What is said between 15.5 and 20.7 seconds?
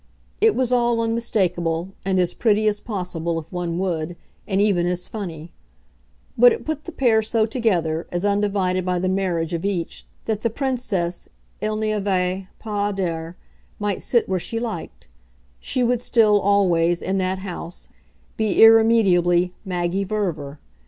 she would still, always, in that house, be irremediably Maggie Verver.